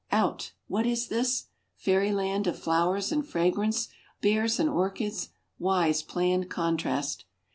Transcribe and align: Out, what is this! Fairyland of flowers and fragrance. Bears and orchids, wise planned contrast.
Out, 0.11 0.53
what 0.67 0.87
is 0.87 1.09
this! 1.09 1.49
Fairyland 1.75 2.47
of 2.47 2.57
flowers 2.57 3.11
and 3.11 3.23
fragrance. 3.23 3.87
Bears 4.19 4.59
and 4.59 4.67
orchids, 4.67 5.29
wise 5.59 6.01
planned 6.01 6.49
contrast. 6.49 7.25